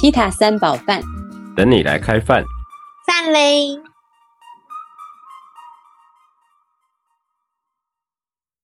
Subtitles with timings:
[0.00, 1.02] 西塔三宝饭，
[1.54, 2.42] 等你来开饭。
[3.06, 3.78] 饭嘞！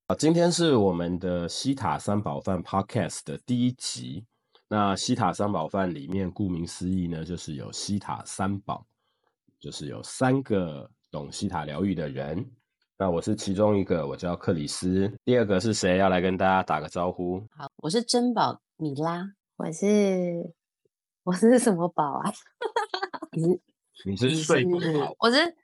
[0.06, 4.24] 啊，今天是我们的西塔三宝饭 Podcast 的第一集。
[4.68, 8.86] 那西塔三宝饭里面，顾名思义呢，就是有西塔三宝，
[9.60, 12.50] 就是有三个懂西塔疗愈的人。
[12.96, 15.12] 那我是其中一个，我叫克里斯。
[15.22, 15.98] 第二个是谁？
[15.98, 17.46] 要来跟大家打个招呼。
[17.50, 20.54] 好，我是珍宝米拉，我是
[21.26, 22.32] 我是什么宝啊？
[23.32, 23.60] 你
[24.08, 25.56] 你是睡不好，我是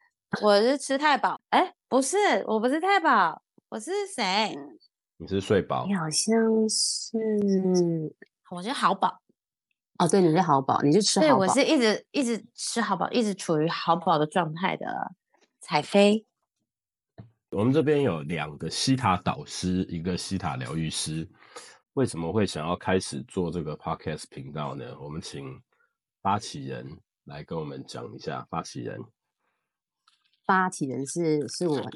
[0.42, 1.40] 我是吃太饱。
[1.50, 2.16] 哎，不是，
[2.48, 4.58] 我不是太饱，我是谁？
[5.18, 5.94] 你是睡饱你。
[5.94, 7.16] 好像是
[8.50, 9.22] 我是好饱。
[9.98, 11.42] 哦，对，你是好饱，你是吃对，好饱。
[11.42, 15.12] 我是一直一直吃好饱，一直处于好饱的状态的
[15.60, 16.26] 彩飞。
[17.50, 21.28] 我们这边有两个西塔导师，一个西塔疗愈师。
[21.94, 24.98] 为什么会想要开始做这个 podcast 频道呢？
[24.98, 25.62] 我们请
[26.22, 28.46] 发起人来跟我们讲一下。
[28.48, 28.98] 发起人，
[30.46, 31.90] 发起人是是我吗？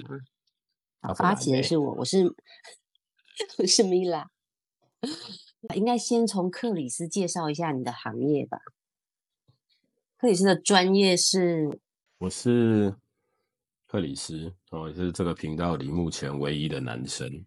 [1.00, 2.26] 好，发起人是我，我是
[3.58, 4.30] 我是米拉。
[5.74, 8.58] 应该先从克里斯介绍一下你的行业吧。
[10.18, 11.80] 克里斯的专业是
[12.18, 12.94] 我是
[13.86, 17.46] 克里斯，哦，也是这个频道里目前唯一的男生。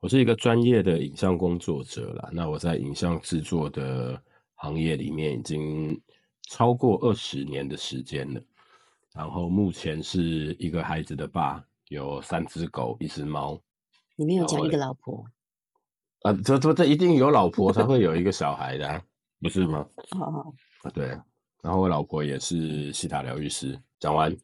[0.00, 2.30] 我是一个专业的影像工作者啦。
[2.32, 4.20] 那我在影像制作的
[4.54, 6.00] 行业里面已经
[6.48, 8.40] 超过二十年的时间了。
[9.12, 13.60] 然后目前是一个孩子的爸，有三只狗，一只猫。
[14.16, 15.22] 里面有讲一个老婆，
[16.22, 19.02] 啊，这这这一定有老婆才会有一个小孩的、啊，
[19.40, 19.86] 不是吗？
[20.18, 21.08] 啊，对。
[21.62, 23.78] 然后我老婆也是西塔疗愈师。
[23.98, 24.34] 讲完，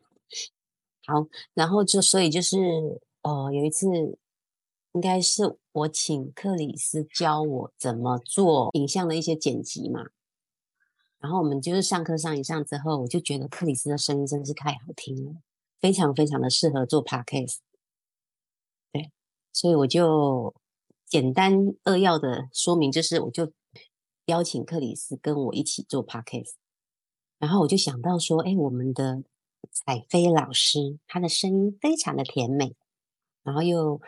[1.06, 2.58] 好，然后就所以就是
[3.22, 3.86] 呃，有一次
[4.97, 10.06] 应该是我请克里斯教我怎么做影像的一些剪辑嘛，
[11.19, 15.34] 然后我们就是上课上一上之后，我就觉得克里斯的声音真的是太好听了，
[15.78, 17.59] 非常非常的适合做 podcast。
[18.91, 19.12] 对，
[19.53, 20.54] 所以我就
[21.04, 23.53] 简单扼要的说明，就是我就
[24.25, 26.54] 邀请克里斯跟我一起做 podcast。
[27.38, 29.22] 然后我就想到说，哎，我们的
[29.70, 32.75] 彩飞老师，她的声音非常的甜美，
[33.43, 34.00] 然后又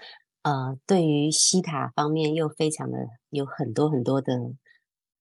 [0.43, 4.55] 呃，对于西塔方面又非常的有很多很多的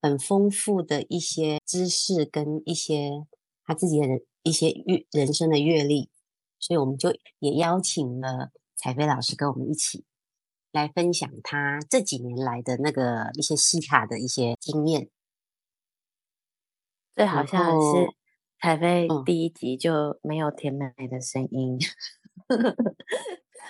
[0.01, 3.25] 很丰富的一些知识跟一些
[3.65, 6.09] 他自己的人一些阅人生的阅历，
[6.59, 10.05] 所以我们就也邀请了彩飞老师跟我们一起
[10.71, 15.09] 来分享他这几年来的那个一些西塔的一些经验。
[17.15, 18.13] 然这好像是
[18.61, 19.25] 彩飞嗯。
[19.25, 21.79] 第一集就没有甜美的声音，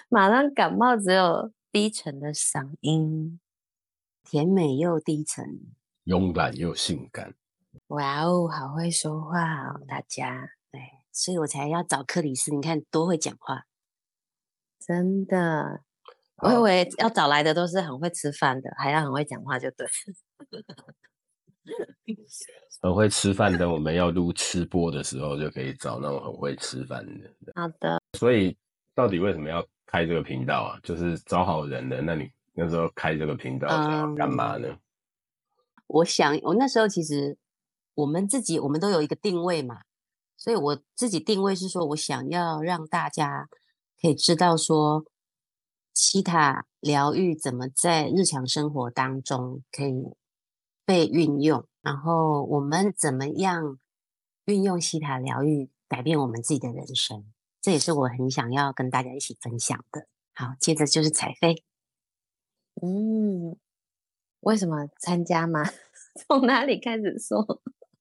[0.09, 3.39] 马上感冒，只有低沉的嗓音。
[4.23, 5.61] 甜美又低沉，
[6.03, 7.33] 慵懒又性感。
[7.87, 10.81] 哇哦，好会说话哦，大家对，
[11.13, 12.53] 所以我才要找克里斯。
[12.53, 13.65] 你看多会讲话，
[14.79, 15.81] 真的，
[16.37, 19.87] 我以好为要找来的都是很会吃饭的，还要很会讲话，就对。
[22.81, 27.31] 很会吃饭的，我们要录吃播的时候就可以找那种很会吃饭的。
[27.55, 28.57] 好的，所以
[28.97, 30.79] 到底为什么要开这个频道啊？
[30.81, 32.01] 就是找好人了。
[32.01, 33.67] 那你那时候开这个频道
[34.15, 34.75] 干嘛呢？
[35.85, 37.37] 我想我那时候其实
[37.93, 39.81] 我们自己我们都有一个定位嘛，
[40.35, 43.47] 所以我自己定位是说我想要让大家
[44.01, 45.05] 可以知道说，
[45.93, 50.15] 西塔疗愈怎么在日常生活当中可以
[50.83, 53.77] 被运用，然后我们怎么样
[54.45, 57.23] 运用西塔疗愈改变我们自己的人生，
[57.67, 60.07] 这也是我很想要跟大家一起分享的。
[60.33, 61.66] 好，接着就是彩飞。
[62.81, 63.57] 嗯，
[64.39, 65.66] 为什么参加吗？
[66.16, 67.45] 从哪里开始说？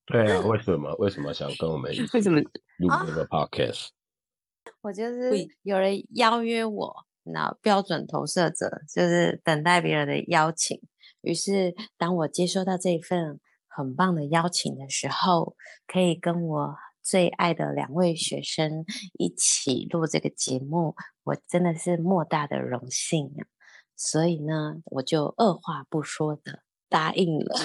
[0.05, 0.94] 对啊，为什么？
[1.00, 3.88] 为什么想跟我们一起为什么录这个 podcast？
[4.82, 10.81] 我就是有人邀约我，那标准投射者就是等待别人的邀请。
[11.22, 15.56] 于是，当我接收到这一份很棒的邀请的时候，
[15.88, 16.76] 可以跟我
[17.06, 18.85] 最爱的两位学生
[19.17, 23.47] 一起录这个节目，我真的是莫大的荣幸啊！
[23.94, 27.56] 所以呢，我就二话不说的答应了。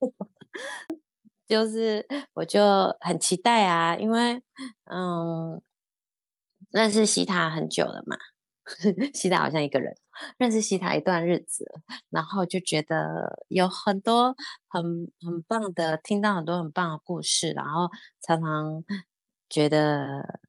[1.46, 2.04] 就是
[2.34, 2.60] 我就
[2.98, 4.42] 很期待啊，因为
[4.90, 5.62] 嗯，
[6.70, 8.16] 认识西塔很久了嘛，
[9.14, 9.94] 西塔好像一个人，
[10.38, 11.64] 认识西塔一段日子，
[12.10, 14.34] 然后就觉得有很多
[14.68, 14.82] 很
[15.20, 17.88] 很棒的，听到很多很棒的故事，然后
[18.20, 18.84] 常常
[19.48, 20.40] 觉得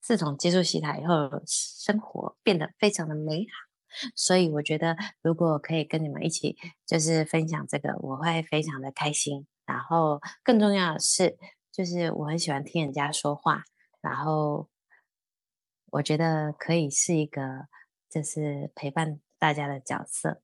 [0.00, 3.72] 自从接触西塔以后，生活变得非常的美好。
[4.16, 6.56] 所以我觉得，如果可以跟你们一起
[6.86, 9.46] 就是分享这个，我会非常的开心。
[9.66, 11.36] 然后更重要的是，
[11.70, 13.64] 就是我很喜欢听人家说话，
[14.00, 14.68] 然后
[15.92, 17.68] 我觉得可以是一个
[18.08, 20.40] 就是陪伴大家的角色，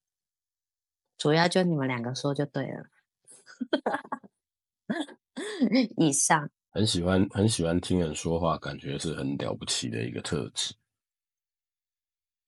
[1.16, 2.84] 主要就你们两个说就对了。
[5.96, 10.74] 以上很喜欢很喜欢听人说话，感觉是很了不起的一个特质。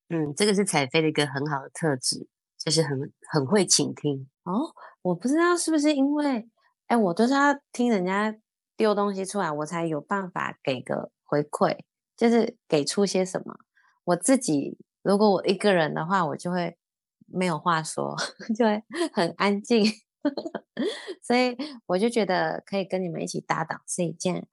[0.09, 4.29] 嗯，这个是彩飞的一个很好的特质，就是很很会倾听。
[4.43, 6.49] 哦，我不知道是不是因为，
[6.89, 8.37] 哎，我都是要听人家
[8.77, 11.79] 丢东西出来，我才有办法给个回馈，
[12.21, 13.61] 就是给出些什么。
[14.05, 16.77] 我自己如果我一个人的话，我就会
[17.25, 18.15] 没有话说，
[18.55, 18.83] 就会
[19.15, 19.87] 很安静。
[21.25, 21.57] 所以
[21.87, 24.47] 我就觉得可以跟你们一起搭档是一件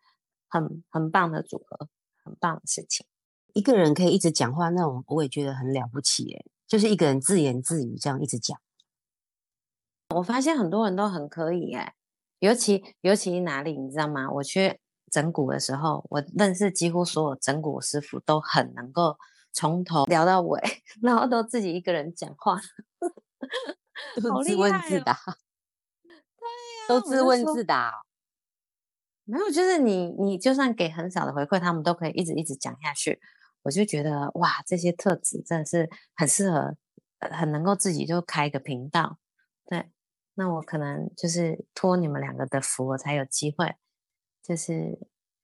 [0.47, 1.89] 很很棒的组合，
[2.23, 3.05] 很棒的事情。
[3.51, 8.57] 一个人可以一直讲话，那种我也觉得很了不起耶，就是一个人自言自语这样一直讲。
[10.15, 11.91] 我发现很多人都很可以诶，
[12.39, 14.31] 尤其尤其哪里你知道吗？
[14.31, 14.79] 我去
[15.11, 19.17] 整蛊的时候，我认识几乎所有整蛊师傅都很能够
[19.53, 20.61] 从头聊到尾，
[21.01, 22.59] 然后都自己一个人讲话，
[24.21, 25.17] 都自问 自答。
[26.87, 27.91] 都自问自答，
[29.25, 33.19] 没有，就是你，你就算给很少的回馈，他们都可以一直一直讲下去。
[33.63, 36.77] 我就觉得哇，这些特质真的是很适合，
[37.19, 39.17] 很能够自己就开一个频道。
[39.65, 39.91] 对，
[40.35, 43.75] 那我可能就是托你们两个的福，我才有机会，
[44.47, 44.97] 就是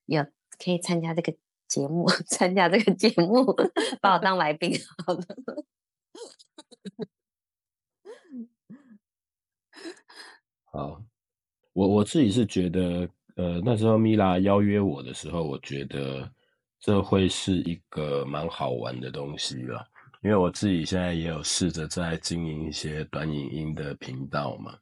[0.05, 0.23] 有
[0.63, 1.35] 可以参加这个
[1.67, 3.45] 节目， 参加这个节目，
[4.01, 4.71] 把我当来宾
[5.05, 5.25] 好了。
[10.71, 11.03] 好。
[11.73, 16.31] 我我自己是觉得，呃，那时候米拉邀约我的时候，我觉得
[16.79, 19.83] 这会是一个蛮好玩的东西了。
[20.21, 24.77] 因为我自己现在也有试着在经营一些短影音的频道嘛。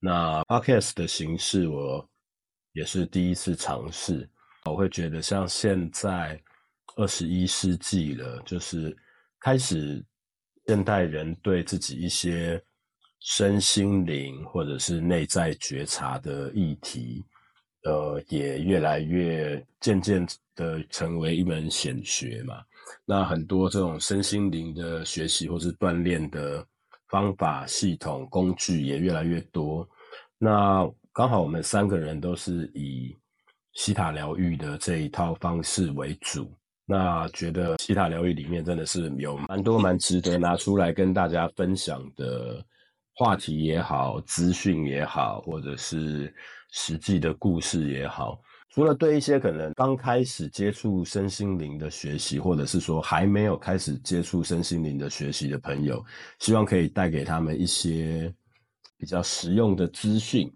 [0.00, 2.10] 那 podcast 的形式我
[2.72, 4.28] 也是第一次尝试。
[4.64, 6.40] 我会觉得像现在
[6.96, 8.96] 二十一世纪了，就是
[9.40, 10.04] 开始
[10.66, 12.62] 现代人对自己一些。
[13.24, 17.24] 身心灵或者是内在觉察的议题，
[17.84, 20.26] 呃，也越来越渐渐
[20.56, 22.60] 的成为一门显学嘛。
[23.04, 26.66] 那很多这种身心灵的学习或是锻炼的
[27.10, 29.88] 方法、系统、工具也越来越多。
[30.36, 33.16] 那刚好我们三个人都是以
[33.74, 36.50] 西塔疗愈的这一套方式为主，
[36.86, 42.64] 那觉得西塔疗愈里面真的是有蛮多蛮值得拿出来跟大家分享的。
[43.14, 46.34] 话题也好，资讯也好，或者是
[46.70, 56.02] 实际的故事也好，除了对一些可能刚开始接触身心灵的学习，或者是说还没有开始接触身心灵的学习的朋友，
[56.38, 58.34] 希望可以带给他们一些
[58.96, 60.50] 比较实用的资讯。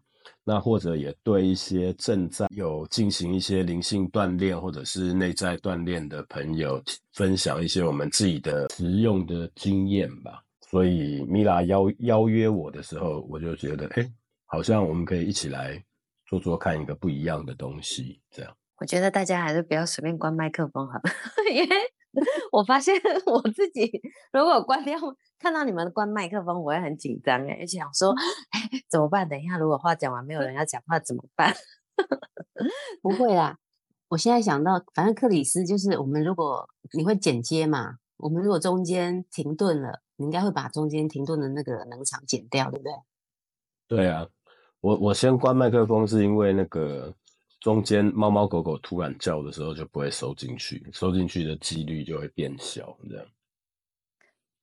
[0.49, 6.81] 那或者也对一些正在有进行一些灵性锻炼或者是内在锻炼的朋友，
[7.15, 10.41] 分享一些我们自己的实用的经验吧。
[10.71, 14.09] 所以米拉邀邀约我的时候，我就觉得，哎，
[14.45, 15.83] 好像我们可以一起来
[16.29, 18.21] 做做看一个不一样的东西。
[18.31, 21.11] 这样，我觉得大家还是不要随便关麦克风好了，
[21.53, 21.77] 因为
[22.53, 22.95] 我发现
[23.27, 23.91] 我自己
[24.33, 24.97] 如果关掉，
[25.39, 28.15] 看到你们关麦克风，我会很紧张哎，而且想说，
[28.51, 29.29] 哎，怎么办？
[29.29, 31.55] 等一下如果话讲完没有人要讲话怎么办？
[33.03, 33.59] 不会啦，
[34.09, 40.03] 我现在想到，反正克里斯就是我们，如果你会剪接嘛，我们如果中间停顿了。
[40.19, 42.93] 你应该会把中间停顿的那个冷场剪掉，对不对？
[43.87, 44.27] 对啊，
[44.81, 47.15] 我我先关麦克风，是因为那个
[47.61, 53.27] 中间猫猫狗狗突然叫的时候就不会收进去，收进去的几率就会变小，这样。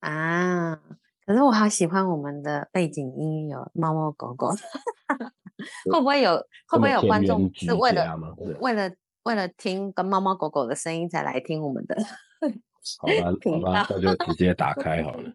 [0.04, 0.78] 啊，
[1.24, 4.50] 可是我好喜欢我们的背景音有猫猫狗狗，
[5.90, 6.36] 会不会有
[6.68, 8.14] 会不会有观众是为了
[8.60, 8.90] 为了
[9.22, 11.96] 为了听跟猫猫狗狗的声音才来听我们的？
[13.00, 15.32] 好吧，好吧，那就直接打开好了。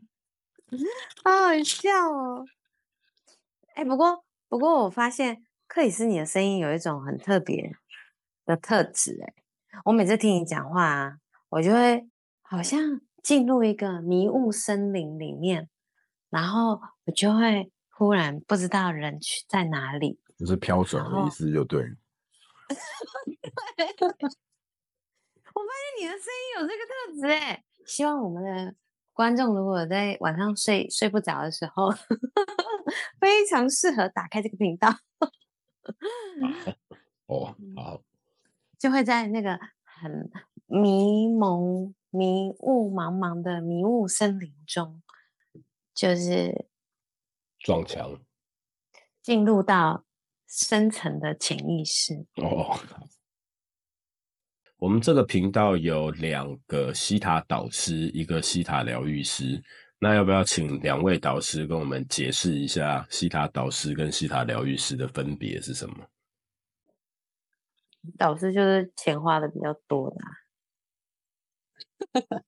[1.26, 2.46] 好好笑哦！
[3.74, 7.72] 哎，不过不过，我发现克里斯你的声音有一种很特别
[8.46, 9.20] 的特质。
[9.26, 9.34] 哎，
[9.86, 11.18] 我每次听你讲话啊，
[11.50, 12.08] 我就会
[12.44, 15.70] 好像进入一个迷雾森林里面，
[16.30, 21.82] 然后我就会忽然不知道人去在哪里，就是飘走的意思，就 对。
[25.54, 28.76] 我发现你的声音有这个特质，哎，希望我们的。
[29.12, 31.92] 观众如果在晚上睡睡不着的时候，
[33.20, 34.88] 非常适合打开这个频道。
[37.26, 38.02] 哦，好，
[38.78, 40.32] 就会在那个很
[40.68, 45.02] 迷蒙、迷雾茫茫的迷雾森林中，
[45.94, 46.68] 就是
[47.60, 48.20] 撞墙，
[49.22, 50.06] 进入到
[50.48, 52.26] 深层的潜意识。
[52.36, 52.80] 哦，
[54.78, 59.64] 我们这个频道有两个西塔导师，一个西塔疗愈师。
[60.02, 66.08] 那要不要请两位导师跟我们解释一下西塔导师跟西塔疗愈师的分别是什么？
[68.18, 70.32] 导师就是钱花的比较多的啊、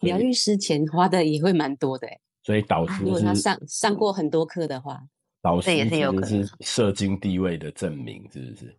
[0.00, 5.02] 疗愈师钱花的也会蛮多的欸所以导师如果他上上过很多课的话，
[5.42, 8.78] 导师也是有可能实是社经地位的证明，是不是？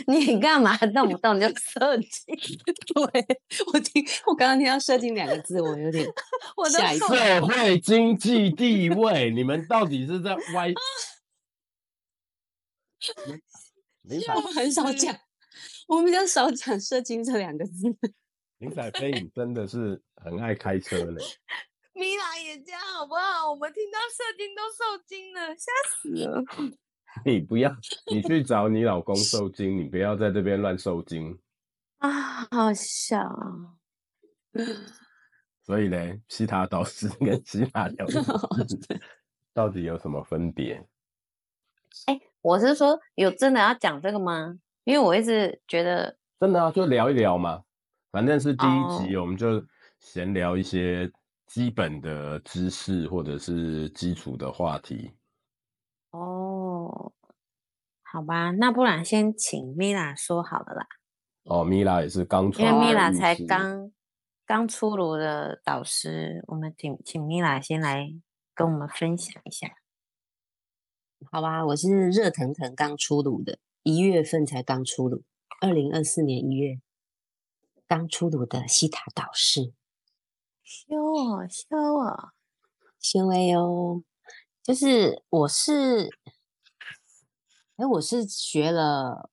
[0.06, 2.24] 你干嘛动不动就设计？
[2.94, 3.26] 对
[3.72, 6.06] 我听我刚刚听到“射精”两个字，我有点
[6.56, 7.14] 我都吓一跳受。
[7.14, 10.72] 社会经济地位，你们到底是在歪？
[14.34, 15.14] 我们很少讲，
[15.90, 17.82] 我们比较少讲“射精”这两个字。
[18.58, 21.24] 林采飞，你真的是很爱开车嘞。
[21.94, 23.50] 米娜也这样好不好？
[23.50, 26.44] 我们听到射精都受惊了，吓死了。
[27.26, 27.74] 你不要，
[28.08, 31.36] 你去找你老公受精，你不要在这边乱受精。
[31.98, 33.74] 啊，好笑啊！
[35.64, 38.06] 所以呢，西塔导师跟 西塔疗
[39.52, 40.86] 到底有什么分别？
[42.06, 44.60] 哎我是说，有真的要讲这个吗？
[44.84, 47.64] 因为我一直觉得，真的啊，就聊一聊嘛。
[48.10, 49.64] 反正是第一集，哦我们就
[50.00, 51.10] 闲聊一些
[51.46, 55.12] 基本的知识或者是基础的话题。
[56.10, 57.12] 哦，
[58.02, 60.86] 好吧，那不然先请米拉说好了啦，
[61.44, 63.92] 哦，米拉也是刚出因为创米拉才刚
[64.44, 68.12] 刚出炉的导师，我们请请米拉先来
[68.54, 69.68] 跟我们分享一下。
[71.30, 75.22] 好吧，我是热腾腾刚出炉的，一月份才刚出炉，
[75.60, 76.80] 二零二四年一月
[77.86, 79.72] 刚出炉的西塔导师，
[80.62, 82.30] 修啊，修哦，
[82.98, 84.02] 纤维哦，
[84.62, 86.10] 就是我是，
[87.76, 89.30] 哎，我是学了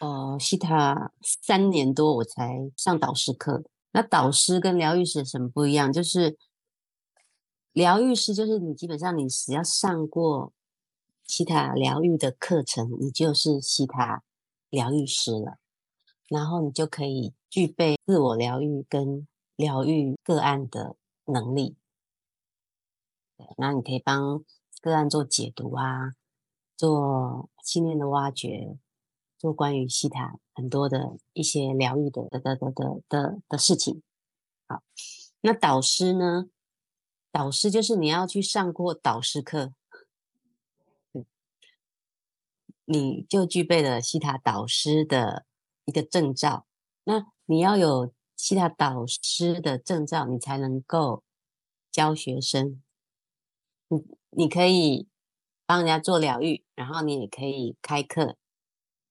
[0.00, 3.64] 呃西塔三年多，我才上导师课。
[3.92, 5.90] 那导师跟疗愈师有什么不一样？
[5.90, 6.36] 就是
[7.72, 10.52] 疗愈师就是你基本上你只要上过
[11.28, 14.24] 西塔疗愈的课程，你就是西塔
[14.70, 15.58] 疗愈师了，
[16.26, 21.76] 然后你就可以具备自我疗愈跟疗愈个案的能力。
[23.56, 24.42] 那你可以帮
[24.80, 26.14] 个案做解读啊，
[26.76, 28.76] 做信念的挖掘，
[29.36, 34.02] 做关于西塔很多的一些疗愈的的的的的的的事情。
[34.66, 34.82] 好，
[35.42, 36.48] 那导师呢？
[37.30, 39.74] 导师就是你要去上过导师课，
[41.12, 41.26] 嗯
[42.90, 45.44] 你就具备了西塔导师的
[45.84, 46.66] 一个证照。
[47.04, 51.22] 那你要有西塔导师的证照，你才能够
[51.92, 52.82] 教学生。
[53.88, 55.06] 你你可以
[55.66, 58.36] 帮人家做疗愈，然后你也可以开课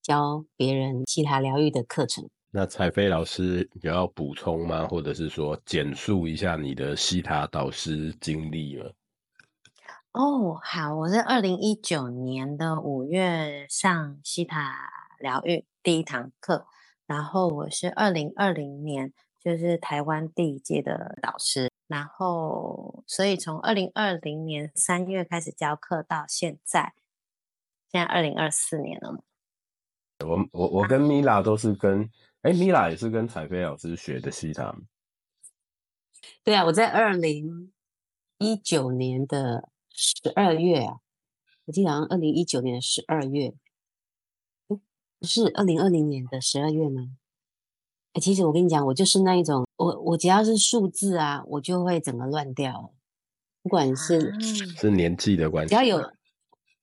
[0.01, 2.27] 教别人西塔疗愈的课程。
[2.49, 4.87] 那彩飞老师有要补充吗？
[4.87, 8.85] 或者是说简述一下你的西塔导师经历吗？
[10.17, 16.65] 哦，好，我是二零一九年的五月上西塔疗愈第一堂课，
[17.05, 26.95] 然后我是二零二零年就是台湾第一届的导师，然后所以从二零二零年三月开始教课到现在，
[27.91, 29.19] 现在二零二四年了嘛。
[30.25, 32.09] 我我我跟米拉都是跟，
[32.41, 34.75] 哎，米拉也是跟彩飞老师学的西塔。
[36.43, 37.71] 对啊，我在二零
[38.39, 40.97] 一九年的十二月啊，
[41.65, 43.47] 我记得好像二零一九年的十二月，
[44.67, 44.79] 诶
[45.19, 47.17] 不是二零二零年的十二月吗？
[48.13, 52.93] 哎，其实我跟你讲，我就是那一种，我我只要是数字啊，我就会整个乱掉，
[53.63, 54.39] 不管是啊
[54.77, 56.11] 是年纪的关系，只要有，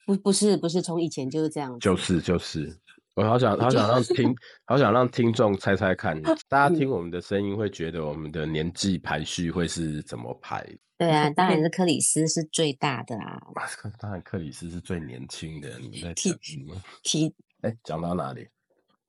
[0.05, 2.37] 不不是不是从以前就是这样，就是就。
[2.37, 2.77] 是，
[3.15, 10.67] 我好想好想让听好想让听众猜猜看， 大家听我们的声音会觉得我们的年纪排序会是怎么排？
[10.97, 13.67] 对啊，当然是 克里斯是最大的啊，啊
[13.99, 16.75] 当然克里斯是最年轻的，你们在体讲什么？
[17.03, 18.49] 提哎，讲到哪里？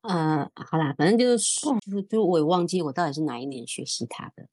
[0.01, 4.47] 呃，好啦，反正就是数就就我也忘记我到底是哪一年学习他的，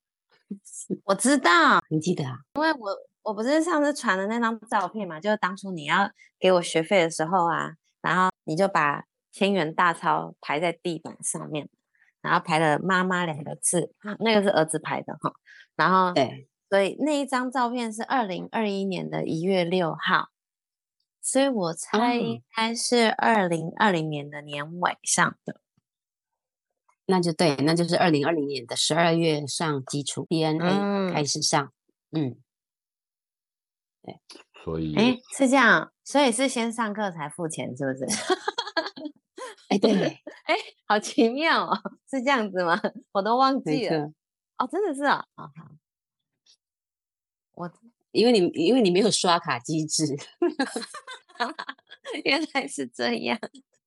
[1.04, 2.38] 我知道，你记得啊？
[2.54, 11.68] 因为我我不是上次传的那张照片嘛，就是当初你要给我学费的时候啊，然后你就把千元大钞排在地板上面，
[12.20, 15.32] 然后排了“妈妈”两个字，那个是儿子排的哈。
[15.76, 20.30] 然后，对，所以那一张照片是二零二一年的一月六号，
[21.20, 25.60] 所以我猜应嗯该是二零二零年的年尾上的。
[27.04, 31.70] 那就对，那就是二零二零年的十二月上基础 DNA 开嗯始上，
[32.12, 32.38] 嗯，
[34.64, 38.06] 所以哎，是这样，所以是先上课才付钱，是不是？
[39.68, 39.92] 哎，对，
[40.48, 41.78] 哎，好奇妙哦，
[42.10, 42.80] 是这样子吗？
[43.12, 44.10] 我都忘记了。
[44.56, 45.76] 哦，真的是啊，好好，我
[48.12, 50.16] 因为你因为你没有刷卡机制，
[52.24, 53.38] 原来是这样。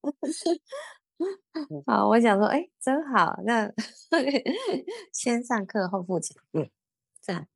[1.86, 3.72] 好，我想说，哎，真好，那
[5.12, 6.68] 先上课后付钱，嗯，
[7.22, 7.46] 这样。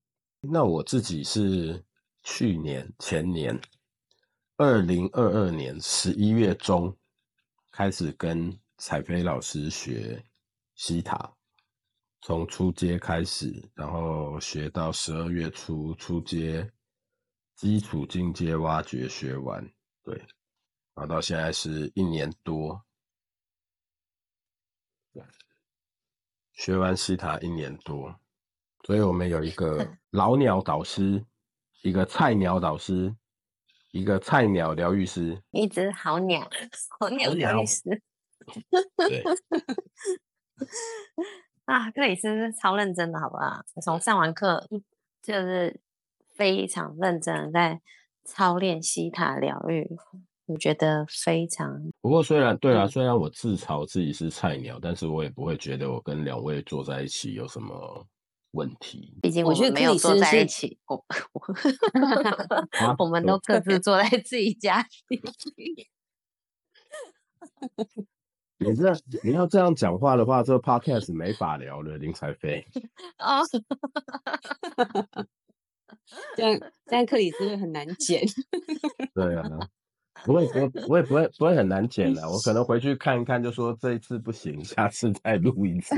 [0.41, 1.85] 那我自己是
[2.23, 3.61] 去年前年
[4.57, 6.97] 二零二二年十一月中
[7.71, 10.25] 开始跟彩飞老师学
[10.75, 11.35] 西塔，
[12.23, 16.71] 从初阶开始，然后学到十二月初初阶，
[17.57, 19.65] 基础进阶挖掘学完，
[20.03, 20.17] 对，
[20.95, 22.85] 然后到现在是一年多，
[26.53, 28.15] 学完西塔一年多，
[28.85, 31.25] 所以我们有一个老鸟导师，
[31.83, 33.17] 一个菜鸟导师，
[33.93, 35.43] 一个菜鸟疗愈师。
[35.53, 36.49] 一只好鸟，
[37.01, 38.03] 好鸟好疗愈师。
[38.97, 39.25] 对，
[41.71, 43.63] 啊，克里斯是超认真的，好不好？
[43.81, 44.69] 从上完课
[45.23, 45.81] 就是
[46.35, 47.81] 非常认真的在
[48.25, 49.89] 操练西塔疗愈，
[50.47, 58.05] 我觉得非常不过虽然对啊，嗯虽然我自嘲自己是菜鸟，但是我也不会觉得我跟两位坐在一起有什么
[58.51, 59.17] 问题。
[59.23, 61.05] 毕竟我我觉得没有坐在一起，我
[62.83, 65.21] 啊我们都各自 坐在自己家里。
[68.61, 68.93] 你这
[69.25, 72.65] 你要这样讲话的话，这个 podcast 没法聊了，林彩飞。
[73.19, 73.41] 哦，
[76.37, 78.23] 这样这样克里斯会很难剪。
[79.15, 79.43] 对啊，
[80.25, 85.97] 不会不会不会不会不会很难剪的，我可能回去看一看，就说这一次不行，下次再录一次，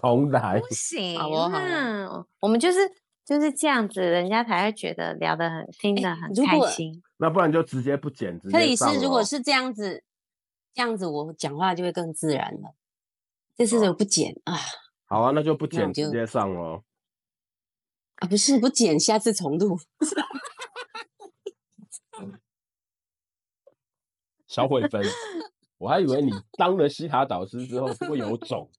[0.00, 0.58] 重来。
[0.58, 2.78] 不行好哦好我们就是
[3.26, 7.02] 就是这样子，人家才会觉得聊得很听得很如果开心。
[7.18, 10.02] 那不然就直接不剪，直克里斯如果是这样子，
[10.72, 12.74] 这样子我讲话就会更自然了。
[13.56, 14.54] 这次我不剪啊
[15.06, 16.84] 好啊，那就不剪，直接上哦。
[18.16, 19.78] 啊，不是不剪，下次重录。
[24.46, 25.02] 小慧芬，
[25.78, 28.70] 我还以为你当了西塔导师之后会有种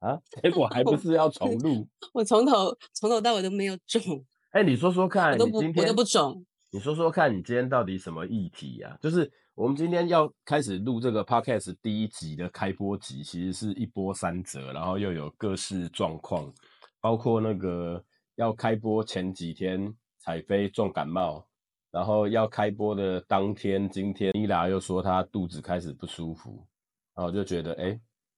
[0.00, 1.86] 啊，结果还不是要重录。
[2.12, 6.44] 我从头从头到尾都没有种，哎、你说说看，我都不我你今天都不中。
[6.70, 16.52] 你说说看，你今天到底什么议题呀、就是我们今天要开始录这个 podcast 第一集的开播集，其实是一波三折，然后又有各式状况，
[17.00, 21.46] 包括那个要开播前几天彩飞重感冒，
[21.92, 26.66] 然后要开播的当天，今天伊拉又说他肚子开始不舒服，
[27.14, 27.96] 然后就觉得，哎，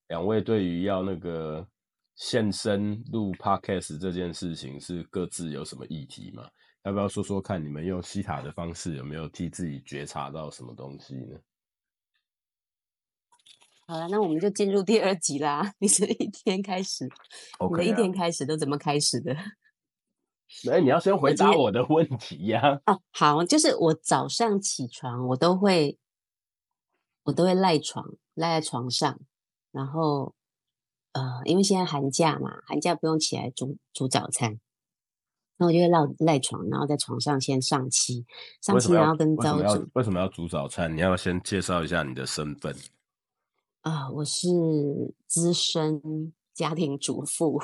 [0.08, 1.66] 两位对于要那个
[2.14, 6.46] 现身录 podcast 这件事情是各自有什么议题吗？
[6.86, 11.36] 要不要说说看，你们用西塔的方式有没有替自己觉察到什么东西呢？
[13.88, 15.74] 好了，那我们就进入第二集啦。
[15.80, 17.16] 你是一天开始你的
[17.58, 19.34] OK 啊一天开始都怎么开始的？
[20.70, 25.98] 哎、你要先回答我的问题呀、哦，好，就是我早上起床，我都会，
[27.24, 29.18] 我都会赖床，赖在床上，
[29.72, 30.36] 然后，
[31.10, 34.60] 呃，因为现在寒假嘛，寒假不用起来煮煮早餐，
[35.58, 38.26] 那我就会赖赖床，然后在床上先上漆，
[38.60, 40.94] 上漆，然后跟为什么要招主为什么要煮早餐？
[40.94, 42.74] 你要先介绍一下你的身份。
[43.80, 44.48] 啊、我是
[45.26, 47.60] 资深家庭主妇，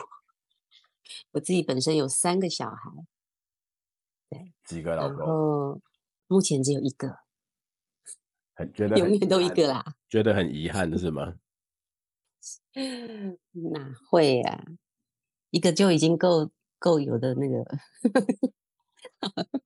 [1.33, 2.91] 我自己本身有三个小孩，
[4.31, 5.81] 对几个老公，后
[6.29, 7.19] 目前只有一个，
[8.55, 9.85] 很觉得永远都一个，啦。
[10.09, 11.35] 觉得很遗憾是吗？
[13.53, 14.65] 哪会啊？
[15.51, 16.51] 一个就已经够
[16.83, 17.65] 够有的那个，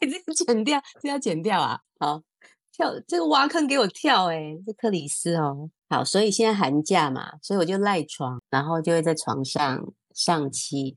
[0.00, 1.80] 这个剪掉，这要剪掉啊！
[1.98, 2.22] 好，
[2.70, 5.68] 跳这个挖坑给我跳哎、这克里斯哦。
[5.88, 10.96] 好，所以现在寒假嘛，所以我就赖床，然后就会在床上上漆，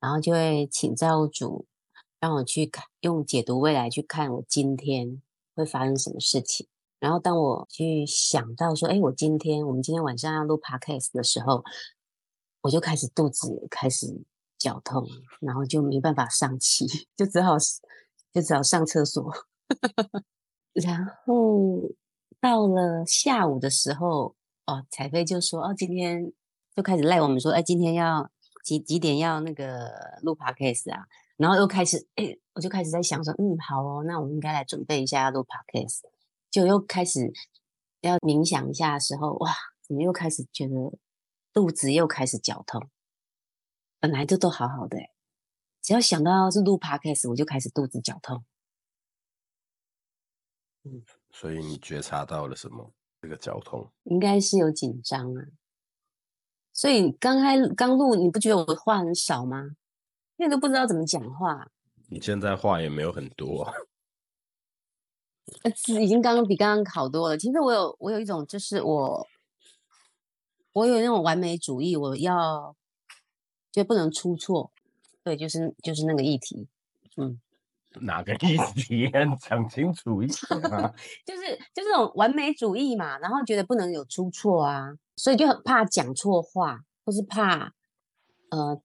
[0.00, 1.66] 然后就会请造物主
[2.18, 5.22] 让我去看，用解读未来去看我今天
[5.54, 6.66] 会发生什么事情。
[6.98, 11.62] 然后当我去想到说，哎，我今天我们今天晚上要录 podcast 的时候，
[12.64, 14.24] 我就开始肚子开始
[14.56, 15.06] 绞痛，
[15.40, 17.56] 然后就没办法上气， 就只好
[18.32, 19.30] 就只好上厕所。
[20.72, 21.82] 然后
[22.40, 26.32] 到了下午的时候，哦，彩飞就说，哦，今天
[26.74, 28.30] 就开始赖我们说，哎，今天要
[28.64, 31.04] 几几点要那个录 podcast 啊？
[31.36, 36.00] 然后又开始，哎，我就开始在想说，嗯，好哦，那我们应该来准备一下要录 podcast。
[36.50, 37.30] 就又开始
[38.00, 39.52] 要冥想一下的时候，哇，
[39.86, 40.74] 怎么又开始觉得
[41.54, 42.90] 肚子又开始绞痛？
[44.00, 45.10] 本来就都好好的、欸，
[45.80, 48.44] 只要想到是录 podcast，我就开始肚子绞痛。
[51.30, 52.92] 所以你觉察到了什么？
[53.22, 55.46] 这个绞痛应该是有紧张啊。
[56.74, 59.76] 所以刚开刚录，你不觉得我话很少吗？
[60.36, 61.70] 因为都不知道怎么讲话。
[62.08, 63.72] 你现在话也没有很多，
[65.62, 65.70] 呃，
[66.02, 67.38] 已经刚刚比刚刚好多了。
[67.38, 69.26] 其实我有我有一种，就是我
[70.74, 72.76] 我有那种完美主义，我要
[73.72, 74.70] 就不能出错。
[75.22, 76.68] 对，就是就是那个议题，
[77.16, 77.40] 嗯，
[78.02, 79.10] 哪个议题？
[79.40, 80.92] 讲清楚一点啊！
[81.24, 87.72] 就是就是那种完美主义嘛，然后觉得不能有出错啊，所以就很怕讲错话，或是怕
[88.50, 88.78] 呃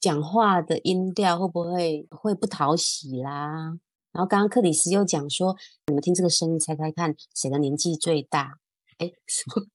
[0.00, 3.78] 讲话的音调会不会会不讨喜啦。
[4.12, 5.54] 然后刚刚克里斯又讲说，
[5.88, 8.58] 你们听这个声音，猜猜看谁的年纪最大？
[8.98, 9.66] 哎，什么？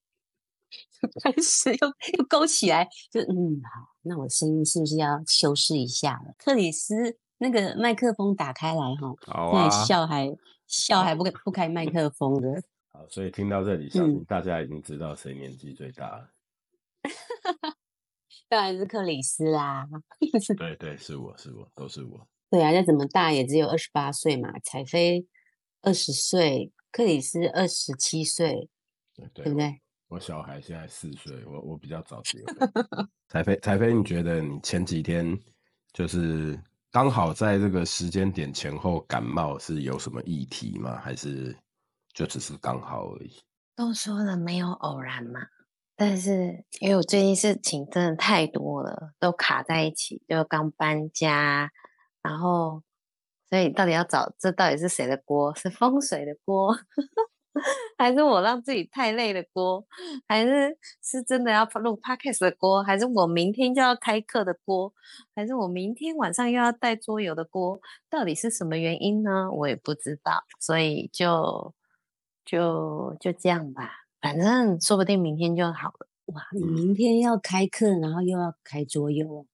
[1.24, 1.88] 开始又
[2.18, 3.94] 又勾起来，就嗯好。
[4.04, 6.34] 那我声音是不是要修饰一下了？
[6.38, 9.14] 克里斯，那个麦克风打开来哈。
[9.26, 9.70] 好啊。
[9.70, 10.36] 笑还
[10.68, 12.64] 笑还不不开麦克风的。
[12.92, 16.30] 好，所以听到这里，相信大家已经知道谁年纪最大了。
[18.48, 19.88] 当然是克里斯啦。
[20.58, 22.28] 对对，是我是我都是我。
[22.50, 24.60] 对啊，再怎么大也只有二十八岁嘛。
[24.60, 25.26] 彩飞
[25.82, 28.70] 二十岁，克里斯二十七岁，
[29.34, 29.82] 对不对？
[30.14, 33.10] 我小孩现在四岁，我我比较早结婚。
[33.30, 35.36] 彩飞，彩飞，你觉得你前几天
[35.92, 36.56] 就是
[36.92, 41.00] 刚好在这个时间点前后感冒，是有什么议题吗？
[41.00, 41.58] 还是
[42.14, 43.42] 就只是刚好而已？
[43.76, 45.48] 都说了没有偶然嘛，
[45.96, 51.72] 但是因为我最近事情真的太多了，都卡在一起，就刚搬家，
[52.22, 52.84] 然后
[53.50, 55.56] 所以到底要找这到底是谁的锅？
[55.56, 56.78] 是风水的锅？
[57.98, 59.86] 还是我让自己太累的锅，
[60.28, 64.94] 还是是真的要录 podcast 的锅，还是我明天就要开课的锅，
[65.36, 67.80] 还是我明天晚上又要带桌游的锅？
[68.10, 69.52] 到底是什么原因呢？
[69.52, 71.74] 我也不知道，所以就
[72.46, 76.08] 就就这样吧，反正说不定明天就好了。
[76.28, 79.46] 哇，你明天要开课，然后又要开桌游？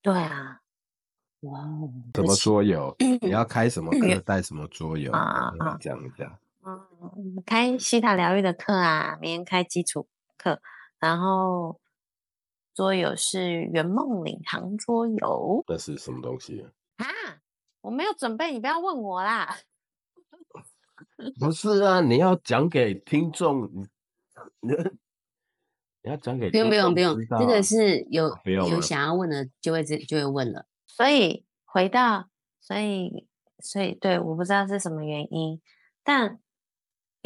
[0.00, 0.60] 对啊，
[1.40, 2.94] 哇哦，什么桌游？
[3.20, 4.20] 你要开什么课？
[4.20, 5.10] 带什么桌游？
[5.12, 6.38] 啊啊，讲一下。
[6.68, 10.60] 嗯，开西塔疗愈的课啊，明天开基础课，
[10.98, 11.80] 然后
[12.74, 15.64] 桌游是圆梦领航桌游。
[15.66, 17.06] 那是什么东西啊？
[17.80, 19.56] 我没有准备，你不要问我啦。
[21.40, 23.70] 不是啊，你要讲给听众，
[24.60, 24.72] 你
[26.02, 30.66] 你要讲给不用不用不用，这个是有有想要问的就会就就会问了。
[30.86, 32.28] 所以回到，
[32.60, 33.26] 所以
[33.60, 35.62] 所以对，我不知道是什么原因，
[36.02, 36.38] 但。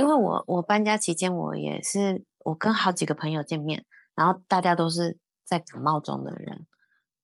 [0.02, 3.86] 因为我我搬家期间，我也是我跟好几个朋友见面，
[4.16, 6.66] 然后大家都是在感冒中的人，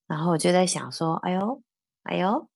[0.07, 1.61] 然后我就在想说，哎呦，
[2.05, 2.49] 哎呦，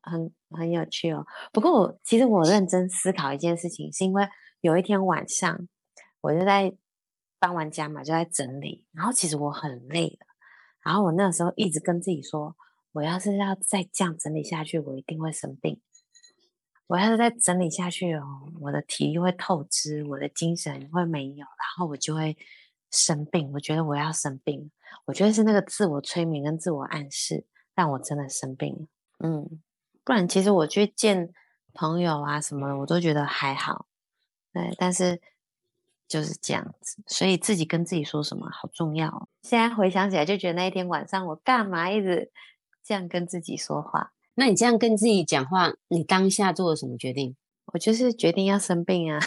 [0.00, 1.26] 很很有趣哦。
[1.52, 4.28] 不过我其实我认真思考一件事情，是因为
[4.60, 5.66] 有一天晚上，
[6.20, 6.72] 我就在
[7.40, 10.26] 搬完家嘛，就在整理，然后其实我很累了，
[10.84, 12.54] 然后我那时候一直跟自己说，
[12.92, 15.80] 我要是要再这样整理下去，我一定会生病。
[16.88, 22.36] 我要是再整理下去哦，我的体力会透支，我的精神会没有，然后我就会
[22.90, 23.52] 生病。
[23.52, 24.70] 我觉得我要生病，
[25.04, 28.86] 我觉得是那个自我催眠跟自我暗示让我真的生病了。
[29.18, 29.60] 嗯，
[30.02, 31.30] 不然其实我去见
[31.74, 33.86] 朋友啊什么的，我都觉得还好。
[34.54, 35.20] 对，但是
[36.08, 39.28] 就是这样子，所以自己跟自己说什么好重要。
[39.42, 42.32] 现在回想起来，就觉得那一天晚上我干嘛一直
[42.82, 44.14] 这样跟自己说话。
[44.38, 47.34] 那你这样跟自己讲话，你当下做了什么决定？
[47.72, 49.18] 我就是决定要生病啊！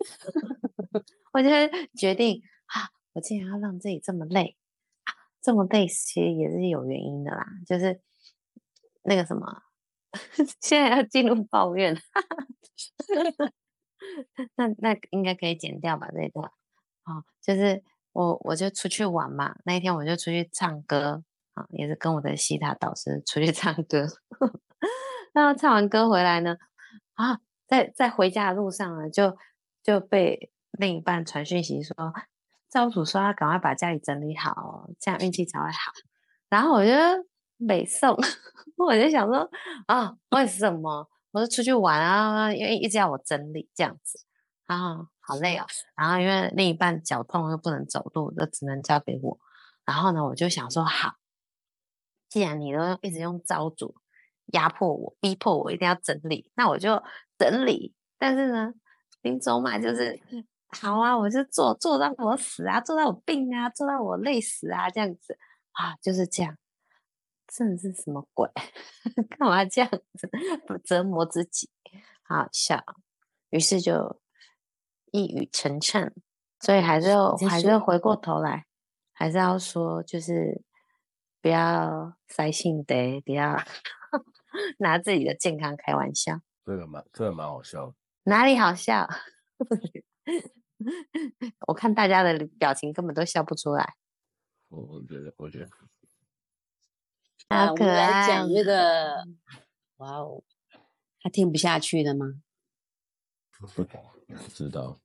[1.34, 4.56] 我就是决定啊，我竟然要让自己这么累
[5.04, 8.00] 啊，这么累其实也是有原因的啦，就是
[9.02, 9.62] 那个什么，
[10.58, 11.94] 现在要进入抱怨，
[14.56, 16.50] 那那应该可以剪掉吧这一段？
[17.04, 21.22] 哦，就是我我就出去玩嘛，那一天我就出去唱歌。
[21.54, 24.06] 啊，也是跟我的西塔导师出去唱歌，
[25.32, 26.56] 那唱完歌回来呢，
[27.14, 29.36] 啊，在在回家的路上呢，就
[29.82, 31.94] 就被另一半传讯息说，
[32.68, 35.92] 造主说要赶快把家里整理好，这样运气才会好。
[36.48, 36.92] 然后我就
[37.56, 38.16] 没送，
[38.76, 39.48] 我就想说
[39.86, 41.08] 啊，为什么？
[41.32, 44.20] 我就出去玩啊，因为一直要我整理这样子，
[44.66, 45.66] 啊，好累哦。
[45.96, 49.38] 然后因为另一半脚痛又不能走路，就只能交给我。
[49.84, 51.14] 然后呢，我就想说好。
[52.34, 53.94] 既然你都一直用招主
[54.46, 57.00] 压迫我、逼迫我一定要整理，那我就
[57.38, 57.94] 整理。
[58.18, 58.74] 但是呢，
[59.22, 60.20] 林总嘛，就是
[60.66, 65.38] 好啊，我就做做到我死啊，做到我病啊，做到我累死啊，这样子
[65.74, 66.58] 啊，就是这样。
[67.46, 68.50] 真的是什么鬼？
[69.38, 70.28] 干嘛这样子
[70.82, 71.70] 折磨自己？
[72.24, 72.82] 好好笑。
[73.50, 74.20] 于是就
[75.12, 76.10] 一语成谶，
[76.58, 78.66] 所以还是要还是要回过头来，
[79.12, 80.64] 还是要说，就是
[81.44, 83.62] 不要塞性得，不要
[84.80, 86.40] 拿自己的健康开玩笑。
[86.64, 87.94] 这个蛮这个蛮好笑的。
[88.22, 89.06] 哪里好笑？
[91.68, 93.94] 我看大家的表情根本都笑不出来。
[94.68, 95.68] 我我觉得，我觉得，
[97.48, 99.26] 啊，我好可们来爱讲这个，
[100.00, 100.42] 哇哦，
[101.20, 102.40] 他听不下去了吗？
[103.60, 103.68] 不
[104.48, 104.98] 知道。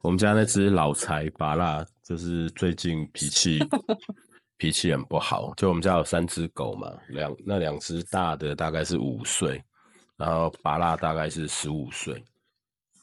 [0.00, 3.58] 我们家那只老柴拔蜡，就是最近脾气
[4.56, 5.52] 脾气很不好。
[5.56, 9.62] 就我们家有三只狗嘛，两那两只大的大概是五岁，
[10.16, 12.22] 然后拔蜡大概是十五岁。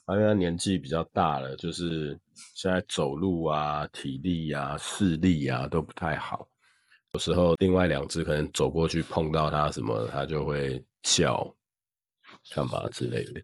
[0.07, 2.19] 因为它年纪比较大了，就是
[2.53, 6.45] 现在走路啊、体力啊、视力啊都不太好。
[7.13, 11.55] 有时候另外两只可能走过去碰到它什么，它就会叫，
[12.53, 13.41] 干嘛之类的。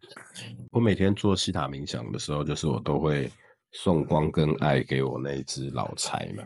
[0.71, 3.31] 我每天做西塔冥想的时候，就是我都会
[3.71, 6.43] 送光跟爱给我那只老柴嘛，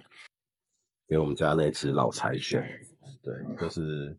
[1.11, 2.65] 给我们家那只老柴犬。
[3.21, 4.17] 对，就是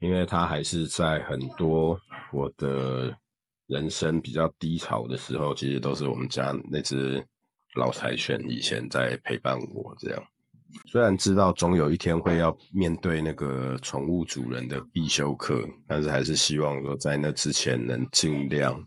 [0.00, 1.98] 因为它还是在很多
[2.30, 3.16] 我的
[3.68, 7.26] 人生比较低潮的时候，其实都是我们家那只
[7.74, 10.22] 老柴犬以前在陪伴我这样。
[10.88, 18.86] 虽然知道总有一天会要面对那个宠物主人的必修课，但是还是希望说在那之前能尽量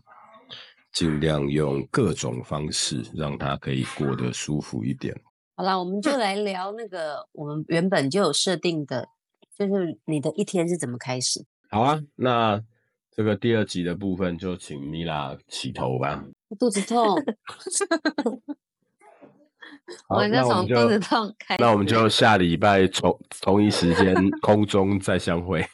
[0.92, 5.20] 尽量用各种方式让它可以过得舒服一点。
[5.62, 9.06] 好啦，我们就来聊那个我们原本就有设定的，
[9.56, 11.46] 就是你的一天是怎么开始？
[11.70, 12.60] 好啊，那
[13.12, 16.24] 这个第二集的部分就请米拉起头吧。
[16.58, 17.14] 肚子痛，
[20.08, 21.62] 好我就那我们就从肚子痛开始。
[21.62, 25.64] 那我们就下礼拜从同一时间空中再相会。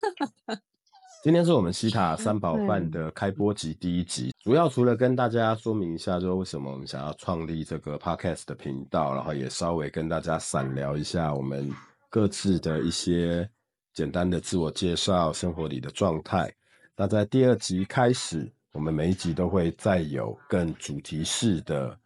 [1.24, 11.72] 今天是我们西塔三宝饭的开播集第一集，主要除了跟大家说明一下，就是为什么我们想要创立这个 podcast 的频道，然后也稍微跟大家散聊一下我们
[12.10, 13.48] 各自的一些
[13.94, 16.54] 简单的自我介绍、生活里的状态。
[16.94, 21.98] 那在第二集开始，我们每一集都会再有更主题式的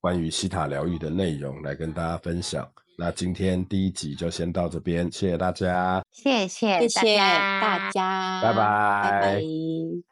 [0.00, 2.64] 关于西塔疗愈的内容来跟大家分享。
[2.96, 6.02] 那今天第一集就先到这边，谢谢大家。
[6.10, 8.54] 谢谢谢谢大大家，拜拜
[9.02, 9.42] 拜拜。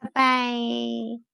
[0.01, 1.30] 拜拜。